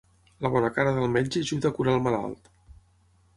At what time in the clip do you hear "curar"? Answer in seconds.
1.81-1.95